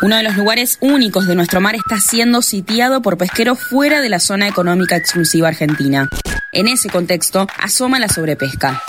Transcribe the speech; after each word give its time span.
Uno 0.00 0.16
de 0.16 0.22
los 0.22 0.36
lugares 0.36 0.78
únicos 0.80 1.26
de 1.26 1.34
nuestro 1.34 1.60
mar 1.60 1.74
está 1.74 1.98
siendo 1.98 2.40
sitiado 2.40 3.02
por 3.02 3.18
pesqueros 3.18 3.58
fuera 3.58 4.00
de 4.00 4.08
la 4.08 4.20
zona 4.20 4.46
económica 4.46 4.96
exclusiva 4.96 5.48
argentina. 5.48 6.08
En 6.52 6.68
ese 6.68 6.88
contexto, 6.88 7.48
asoma 7.58 7.98
la 7.98 8.08
sobrepesca. 8.08 8.80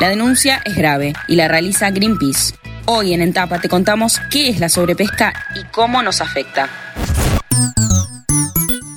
La 0.00 0.08
denuncia 0.08 0.62
es 0.64 0.74
grave 0.74 1.12
y 1.28 1.36
la 1.36 1.48
realiza 1.48 1.90
Greenpeace. 1.90 2.54
Hoy 2.86 3.12
en 3.12 3.20
Entapa 3.20 3.60
te 3.60 3.68
contamos 3.68 4.18
qué 4.30 4.48
es 4.48 4.58
la 4.58 4.70
sobrepesca 4.70 5.34
y 5.54 5.64
cómo 5.64 6.02
nos 6.02 6.22
afecta. 6.22 6.70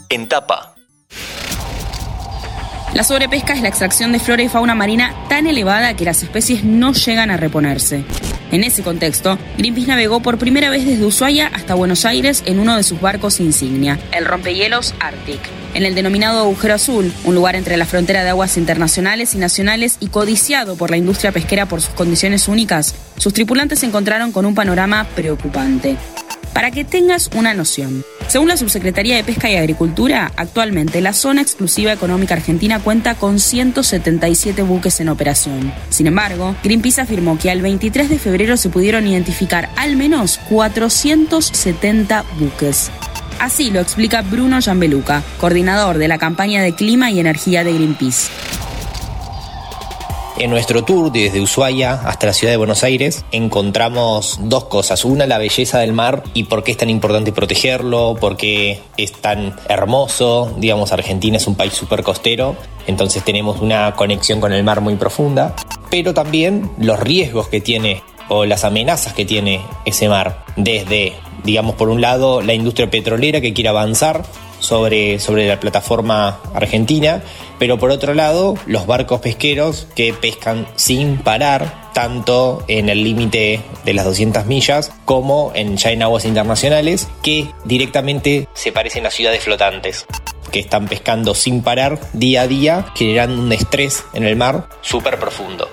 Entapa. 0.07 0.73
La 2.93 3.03
sobrepesca 3.03 3.53
es 3.53 3.61
la 3.61 3.67
extracción 3.67 4.13
de 4.13 4.19
flora 4.19 4.41
y 4.41 4.47
fauna 4.47 4.73
marina 4.73 5.13
tan 5.27 5.47
elevada 5.47 5.97
que 5.97 6.05
las 6.05 6.23
especies 6.23 6.63
no 6.63 6.93
llegan 6.93 7.29
a 7.29 7.35
reponerse. 7.35 8.05
En 8.51 8.63
ese 8.63 8.81
contexto, 8.81 9.37
Greenpeace 9.57 9.87
navegó 9.87 10.21
por 10.21 10.37
primera 10.37 10.69
vez 10.69 10.85
desde 10.85 11.05
Ushuaia 11.05 11.47
hasta 11.47 11.73
Buenos 11.73 12.05
Aires 12.05 12.43
en 12.45 12.59
uno 12.59 12.77
de 12.77 12.83
sus 12.83 13.01
barcos 13.01 13.39
insignia, 13.41 13.99
el 14.13 14.25
rompehielos 14.25 14.93
Arctic. 14.99 15.41
En 15.73 15.85
el 15.85 15.95
denominado 15.95 16.39
agujero 16.39 16.73
azul, 16.73 17.11
un 17.25 17.35
lugar 17.35 17.55
entre 17.55 17.75
la 17.75 17.85
frontera 17.85 18.23
de 18.23 18.29
aguas 18.29 18.57
internacionales 18.57 19.35
y 19.35 19.37
nacionales 19.37 19.97
y 19.99 20.07
codiciado 20.07 20.75
por 20.75 20.91
la 20.91 20.97
industria 20.97 21.31
pesquera 21.31 21.65
por 21.65 21.81
sus 21.81 21.93
condiciones 21.93 22.47
únicas, 22.47 22.95
sus 23.17 23.33
tripulantes 23.33 23.79
se 23.79 23.85
encontraron 23.85 24.31
con 24.31 24.45
un 24.45 24.55
panorama 24.55 25.05
preocupante. 25.15 25.97
Para 26.53 26.71
que 26.71 26.83
tengas 26.83 27.29
una 27.35 27.53
noción, 27.53 28.03
según 28.27 28.49
la 28.49 28.57
Subsecretaría 28.57 29.15
de 29.15 29.23
Pesca 29.23 29.49
y 29.49 29.55
Agricultura, 29.55 30.31
actualmente 30.35 31.01
la 31.01 31.13
zona 31.13 31.41
exclusiva 31.41 31.93
económica 31.93 32.33
argentina 32.33 32.79
cuenta 32.79 33.15
con 33.15 33.39
177 33.39 34.63
buques 34.63 34.99
en 34.99 35.09
operación. 35.09 35.73
Sin 35.89 36.07
embargo, 36.07 36.55
Greenpeace 36.63 37.01
afirmó 37.01 37.37
que 37.37 37.51
al 37.51 37.61
23 37.61 38.09
de 38.09 38.19
febrero 38.19 38.57
se 38.57 38.69
pudieron 38.69 39.07
identificar 39.07 39.69
al 39.77 39.95
menos 39.95 40.39
470 40.49 42.25
buques. 42.39 42.91
Así 43.39 43.69
lo 43.69 43.79
explica 43.79 44.23
Bruno 44.23 44.59
Gianbeluca, 44.59 45.23
coordinador 45.39 45.99
de 45.99 46.07
la 46.07 46.17
campaña 46.17 46.61
de 46.63 46.73
clima 46.73 47.11
y 47.11 47.19
energía 47.19 47.63
de 47.63 47.73
Greenpeace. 47.73 48.29
En 50.39 50.51
nuestro 50.51 50.83
tour 50.83 51.11
desde 51.11 51.41
Ushuaia 51.41 51.93
hasta 51.93 52.27
la 52.27 52.33
ciudad 52.33 52.53
de 52.53 52.57
Buenos 52.57 52.83
Aires 52.83 53.25
encontramos 53.31 54.39
dos 54.43 54.65
cosas. 54.65 55.03
Una, 55.03 55.25
la 55.25 55.39
belleza 55.39 55.79
del 55.79 55.93
mar 55.93 56.21
y 56.35 56.43
por 56.43 56.63
qué 56.63 56.73
es 56.73 56.77
tan 56.77 56.91
importante 56.91 57.31
protegerlo, 57.31 58.15
por 58.19 58.37
qué 58.37 58.79
es 58.97 59.13
tan 59.13 59.55
hermoso. 59.67 60.53
Digamos, 60.57 60.91
Argentina 60.91 61.37
es 61.37 61.47
un 61.47 61.55
país 61.55 61.73
súper 61.73 62.03
costero, 62.03 62.55
entonces 62.85 63.25
tenemos 63.25 63.61
una 63.61 63.95
conexión 63.95 64.39
con 64.39 64.53
el 64.53 64.63
mar 64.63 64.79
muy 64.79 64.95
profunda. 64.95 65.55
Pero 65.89 66.13
también 66.13 66.69
los 66.77 66.99
riesgos 66.99 67.47
que 67.47 67.59
tiene 67.59 68.03
o 68.29 68.45
las 68.45 68.63
amenazas 68.63 69.13
que 69.13 69.25
tiene 69.25 69.61
ese 69.85 70.07
mar. 70.07 70.45
Desde, 70.55 71.13
digamos, 71.45 71.73
por 71.73 71.89
un 71.89 71.99
lado, 71.99 72.43
la 72.43 72.53
industria 72.53 72.91
petrolera 72.91 73.41
que 73.41 73.53
quiere 73.53 73.69
avanzar 73.69 74.23
sobre, 74.59 75.19
sobre 75.19 75.47
la 75.47 75.59
plataforma 75.59 76.39
argentina, 76.53 77.23
pero 77.59 77.77
por 77.77 77.91
otro 77.91 78.13
lado 78.13 78.55
los 78.65 78.87
barcos 78.87 79.21
pesqueros 79.21 79.87
que 79.95 80.13
pescan 80.13 80.67
sin 80.75 81.17
parar, 81.17 81.91
tanto 81.93 82.63
en 82.67 82.89
el 82.89 83.03
límite 83.03 83.61
de 83.85 83.93
las 83.93 84.05
200 84.05 84.45
millas 84.45 84.91
como 85.05 85.51
en, 85.55 85.77
ya 85.77 85.91
en 85.91 86.03
aguas 86.03 86.25
internacionales, 86.25 87.07
que 87.21 87.47
directamente 87.65 88.47
se 88.53 88.71
parecen 88.71 89.05
a 89.05 89.11
ciudades 89.11 89.43
flotantes 89.43 90.05
que 90.51 90.59
están 90.59 90.87
pescando 90.87 91.35
sin 91.35 91.61
parar 91.61 91.99
día 92.13 92.43
a 92.43 92.47
día, 92.47 92.85
generando 92.95 93.41
un 93.41 93.51
estrés 93.51 94.05
en 94.13 94.23
el 94.23 94.35
mar 94.35 94.69
súper 94.81 95.19
profundo. 95.19 95.69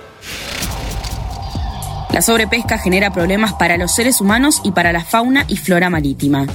La 2.11 2.21
sobrepesca 2.21 2.77
genera 2.77 3.11
problemas 3.11 3.53
para 3.53 3.77
los 3.77 3.93
seres 3.93 4.21
humanos 4.21 4.61
y 4.63 4.71
para 4.71 4.93
la 4.93 5.03
fauna 5.03 5.45
y 5.49 5.57
flora 5.57 5.89
marítima. 5.89 6.47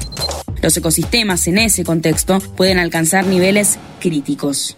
Los 0.62 0.76
ecosistemas 0.76 1.46
en 1.46 1.58
ese 1.58 1.84
contexto 1.84 2.40
pueden 2.56 2.78
alcanzar 2.78 3.26
niveles 3.26 3.78
críticos. 4.00 4.76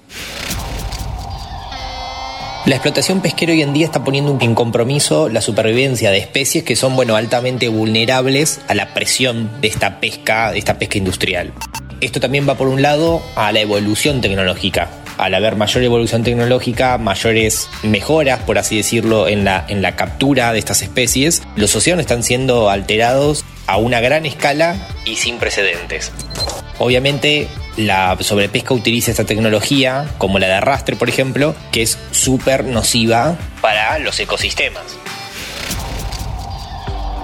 La 2.65 2.77
explotación 2.77 3.21
pesquera 3.21 3.53
hoy 3.53 3.63
en 3.63 3.73
día 3.73 3.87
está 3.87 4.05
poniendo 4.05 4.39
en 4.41 4.55
compromiso 4.55 5.29
la 5.29 5.41
supervivencia 5.41 6.13
de 6.13 6.19
especies 6.19 6.63
que 6.63 6.77
son 6.77 6.95
bueno, 6.95 7.17
altamente 7.17 7.67
vulnerables 7.67 8.61
a 8.69 8.75
la 8.75 8.95
presión 8.95 9.51
de 9.61 9.67
esta 9.67 9.99
pesca, 9.99 10.53
de 10.53 10.61
esta 10.61 10.79
pesca 10.79 10.99
industrial. 10.99 11.53
Esto 12.01 12.21
también 12.21 12.49
va 12.49 12.57
por 12.57 12.69
un 12.69 12.81
lado 12.81 13.21
a 13.35 13.51
la 13.51 13.61
evolución 13.61 14.21
tecnológica. 14.21 15.02
Al 15.23 15.35
haber 15.35 15.55
mayor 15.55 15.85
evolución 15.85 16.25
tecnológica, 16.25 16.99
mayores 16.99 17.69
mejoras, 17.85 18.41
por 18.41 18.59
así 18.59 18.77
decirlo, 18.77 19.29
en 19.29 19.45
la, 19.45 19.65
en 19.69 19.81
la 19.81 19.95
captura 19.95 20.53
de 20.53 20.59
estas 20.59 20.83
especies, 20.83 21.45
los 21.55 21.77
océanos 21.77 22.01
están 22.01 22.25
siendo 22.25 22.71
alterados 22.71 23.45
a 23.69 23.77
una 23.77 24.01
gran 24.01 24.27
escala 24.27 24.75
y 25.05 25.15
sin 25.15 25.39
precedentes. 25.39 26.11
Obviamente 26.81 27.47
la 27.77 28.19
sobrepesca 28.19 28.75
utiliza 28.75 29.13
esta 29.13 29.23
tecnología, 29.23 30.09
como 30.19 30.41
la 30.41 30.49
de 30.49 30.55
arrastre 30.55 30.97
por 30.97 31.09
ejemplo, 31.09 31.55
que 31.71 31.83
es 31.83 31.97
súper 32.11 32.65
nociva 32.65 33.37
para 33.61 34.01
los 34.01 34.19
ecosistemas. 34.19 34.83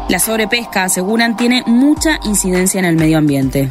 La 0.09 0.21
sobrepesca, 0.21 0.85
aseguran, 0.85 1.37
tiene 1.37 1.65
mucha 1.67 2.21
incidencia 2.25 2.79
en 2.79 2.85
el 2.85 2.95
medio 2.95 3.19
ambiente. 3.19 3.69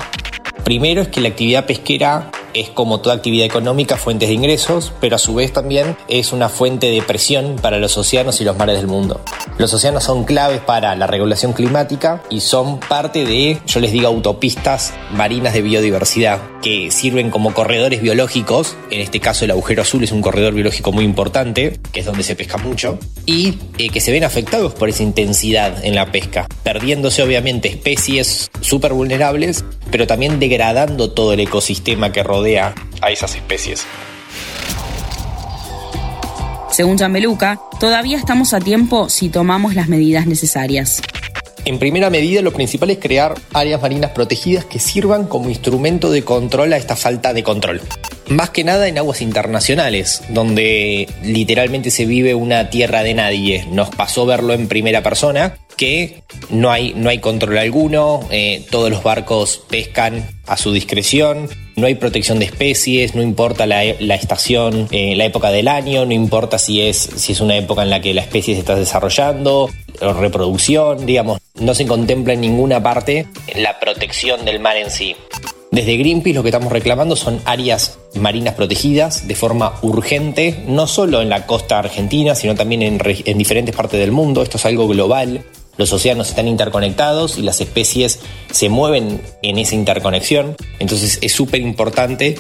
Primero 0.66 1.04
es 1.04 1.08
que 1.08 1.22
la 1.22 1.30
actividad 1.30 1.66
pesquera 1.66 2.30
es 2.60 2.70
como 2.70 3.00
toda 3.00 3.16
actividad 3.16 3.46
económica 3.46 3.98
fuentes 3.98 4.30
de 4.30 4.36
ingresos, 4.36 4.92
pero 5.00 5.16
a 5.16 5.20
su 5.20 5.36
vez 5.36 5.54
también 5.54 5.96
es 6.08 6.34
una 6.34 6.50
fuente 6.50 6.90
de 6.90 7.02
presión 7.02 7.56
para 7.62 7.78
los 7.78 7.98
océanos 7.98 8.42
y 8.42 8.44
los 8.44 8.58
mares 8.58 8.78
del 8.78 8.88
mundo. 8.88 9.22
Los 9.58 9.74
océanos 9.74 10.04
son 10.04 10.24
claves 10.24 10.62
para 10.62 10.96
la 10.96 11.08
regulación 11.08 11.54
climática 11.54 12.24
y 12.30 12.42
son 12.42 12.80
parte 12.80 13.26
de, 13.26 13.60
yo 13.66 13.80
les 13.80 13.92
digo, 13.92 14.08
autopistas 14.08 14.94
marinas 15.14 15.54
de 15.54 15.62
biodiversidad 15.62 16.40
que 16.62 16.92
sirven 16.92 17.30
como 17.30 17.54
corredores 17.54 18.02
biológicos. 18.02 18.76
En 18.90 19.02
este 19.02 19.20
caso 19.20 19.46
el 19.46 19.52
agujero 19.52 19.84
azul 19.84 20.04
es 20.04 20.12
un 20.12 20.22
corredor 20.22 20.54
biológico 20.54 20.92
muy 20.92 21.06
importante, 21.06 21.80
que 21.92 22.00
es 22.00 22.06
donde 22.06 22.24
se 22.24 22.36
pesca 22.36 22.58
mucho, 22.58 22.98
y 23.26 23.56
eh, 23.78 23.90
que 23.90 24.02
se 24.02 24.12
ven 24.12 24.24
afectados 24.24 24.74
por 24.74 24.90
esa 24.90 25.04
intensidad 25.04 25.84
en 25.86 25.96
la 25.96 26.12
pesca, 26.12 26.48
perdiéndose 26.64 27.22
obviamente 27.24 27.70
especies 27.70 28.50
súper 28.62 28.94
vulnerables, 28.94 29.64
pero 29.92 30.08
también 30.08 30.40
degradando 30.40 31.12
todo 31.12 31.34
el 31.34 31.40
ecosistema 31.40 32.12
que 32.12 32.24
rodea 32.24 32.74
a 33.02 33.12
esas 33.12 33.36
especies. 33.36 33.86
Según 36.72 36.98
Beluca, 37.12 37.60
todavía 37.80 38.18
estamos 38.18 38.54
a 38.54 38.60
tiempo 38.60 39.10
si 39.10 39.30
tomamos 39.30 39.74
las 39.74 39.88
medidas 39.88 40.28
necesarias. 40.28 41.02
En 41.66 41.80
primera 41.80 42.10
medida, 42.10 42.42
lo 42.42 42.54
principal 42.54 42.92
es 42.92 43.00
crear 43.00 43.34
áreas 43.52 43.82
marinas 43.82 44.12
protegidas 44.12 44.64
que 44.64 44.80
sirvan 44.80 45.26
como 45.26 45.50
instrumento 45.50 46.12
de 46.12 46.24
control 46.24 46.72
a 46.72 46.78
esta 46.78 46.96
falta 46.96 47.34
de 47.34 47.44
control. 47.44 47.82
Más 48.30 48.52
que 48.52 48.64
nada 48.64 48.88
en 48.88 48.98
aguas 48.98 49.22
internacionales, 49.22 50.22
donde 50.30 51.10
literalmente 51.24 51.92
se 51.92 52.06
vive 52.06 52.36
una 52.36 52.70
tierra 52.70 53.04
de 53.04 53.16
nadie. 53.16 53.68
Nos 53.72 53.90
pasó 53.90 54.26
verlo 54.26 54.54
en 54.54 54.68
primera 54.68 55.04
persona, 55.04 55.58
que 55.78 56.24
no 56.50 56.72
hay, 56.72 56.94
no 56.96 57.10
hay 57.10 57.20
control 57.20 57.58
alguno, 57.58 58.22
eh, 58.32 58.66
todos 58.70 58.90
los 58.90 59.04
barcos 59.04 59.64
pescan 59.70 60.28
a 60.46 60.58
su 60.58 60.74
discreción, 60.74 61.48
no 61.76 61.86
hay 61.86 61.96
protección 61.96 62.40
de 62.40 62.46
especies, 62.46 63.16
no 63.16 63.22
importa 63.22 63.66
la, 63.66 63.84
estación, 63.84 64.88
eh, 64.92 65.16
la 65.16 65.26
época 65.26 65.52
del 65.52 65.68
año, 65.68 66.06
no 66.06 66.14
importa 66.14 66.58
si 66.58 66.82
es, 66.82 66.98
si 66.98 67.34
es 67.34 67.40
una 67.40 67.56
época 67.56 67.84
en 67.84 67.92
la 67.92 68.02
que 68.02 68.14
la 68.14 68.22
especie 68.22 68.56
se 68.56 68.62
está 68.62 68.76
desarrollando, 68.76 69.70
o 70.02 70.14
reproducción, 70.14 71.06
digamos, 71.06 71.40
no 71.56 71.74
se 71.74 71.86
contempla 71.86 72.34
en 72.34 72.42
ninguna 72.42 72.82
parte 72.82 73.28
la 73.56 73.80
protección 73.80 74.44
del 74.46 74.60
mar 74.60 74.78
en 74.78 74.90
sí. 74.90 75.16
Desde 75.70 75.98
Greenpeace 75.98 76.34
lo 76.34 76.44
que 76.44 76.50
estamos 76.50 76.72
reclamando 76.72 77.16
son 77.16 77.42
áreas 77.46 78.00
marinas 78.16 78.56
protegidas 78.56 79.28
de 79.28 79.36
forma 79.36 79.74
urgente, 79.82 80.64
no 80.66 80.88
solo 80.88 81.22
en 81.22 81.30
la 81.30 81.46
costa 81.46 81.78
argentina, 81.78 82.36
sino 82.36 82.56
también 82.56 82.82
en 82.82 83.38
diferentes 83.38 83.76
partes 83.76 84.00
del 84.00 84.12
mundo. 84.12 84.42
Esto 84.42 84.58
es 84.58 84.66
algo 84.66 84.88
global. 84.88 85.44
Los 85.78 85.94
océanos 85.94 86.30
están 86.30 86.48
interconectados 86.48 87.38
y 87.38 87.44
las 87.44 87.62
especies 87.62 88.20
se 88.52 88.70
mueven 88.70 89.22
en 89.44 89.58
esa 89.60 89.76
interconexión. 89.76 90.56
Entonces 90.80 91.20
es 91.22 91.32
súper 91.32 91.62
importante 91.62 92.36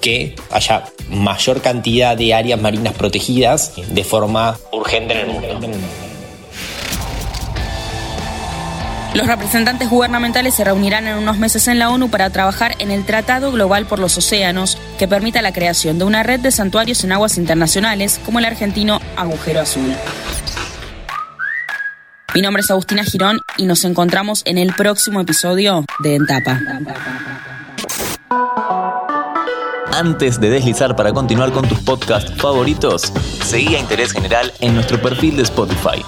que 0.00 0.34
haya 0.50 0.84
mayor 1.08 1.62
cantidad 1.62 2.16
de 2.16 2.34
áreas 2.34 2.60
marinas 2.60 2.94
protegidas 2.94 3.72
de 3.88 4.04
forma 4.04 4.58
urgente 4.72 5.20
en 5.20 5.30
el 5.44 5.58
mundo. 5.58 5.78
Los 9.12 9.26
representantes 9.26 9.90
gubernamentales 9.90 10.54
se 10.54 10.62
reunirán 10.62 11.08
en 11.08 11.16
unos 11.16 11.36
meses 11.36 11.66
en 11.66 11.80
la 11.80 11.90
ONU 11.90 12.10
para 12.10 12.30
trabajar 12.30 12.76
en 12.78 12.92
el 12.92 13.04
Tratado 13.04 13.50
Global 13.50 13.86
por 13.86 13.98
los 13.98 14.16
Océanos, 14.16 14.78
que 14.98 15.08
permita 15.08 15.42
la 15.42 15.52
creación 15.52 15.98
de 15.98 16.04
una 16.04 16.22
red 16.22 16.38
de 16.38 16.52
santuarios 16.52 17.02
en 17.02 17.10
aguas 17.10 17.36
internacionales, 17.36 18.20
como 18.24 18.38
el 18.38 18.44
argentino 18.44 19.00
Agujero 19.16 19.60
Azul. 19.60 19.96
Mi 22.34 22.42
nombre 22.42 22.60
es 22.60 22.70
Agustina 22.70 23.02
Girón 23.02 23.40
y 23.56 23.64
nos 23.66 23.84
encontramos 23.84 24.42
en 24.44 24.56
el 24.56 24.72
próximo 24.72 25.20
episodio 25.20 25.84
de 25.98 26.14
Entapa. 26.14 26.60
Antes 29.92 30.40
de 30.40 30.48
deslizar 30.48 30.94
para 30.94 31.12
continuar 31.12 31.50
con 31.50 31.68
tus 31.68 31.80
podcasts 31.80 32.32
favoritos, 32.36 33.12
seguí 33.44 33.74
a 33.74 33.80
Interés 33.80 34.12
General 34.12 34.52
en 34.60 34.74
nuestro 34.74 35.02
perfil 35.02 35.36
de 35.36 35.42
Spotify. 35.42 36.04